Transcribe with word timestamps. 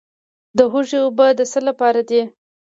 د 0.57 0.59
هوږې 0.71 0.99
اوبه 1.03 1.27
د 1.37 1.41
څه 1.51 1.59
لپاره 1.67 2.01
دي؟ 2.09 2.21